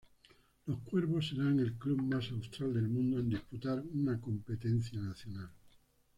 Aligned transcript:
Los 0.65 0.79
Cuervos 0.79 1.27
serán 1.29 1.59
el 1.59 1.73
club 1.75 2.01
más 2.01 2.31
austral 2.31 2.73
del 2.73 2.89
mundo 2.89 3.19
en 3.19 3.29
disputar 3.29 3.83
una 3.93 4.19
competencia 4.19 4.99
nacional. 4.99 5.51